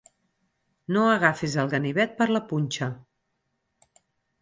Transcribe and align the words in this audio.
No 0.95 1.03
agafis 1.09 1.59
el 1.65 1.71
ganivet 1.75 2.17
per 2.23 2.29
la 2.35 2.43
punxa. 2.55 2.91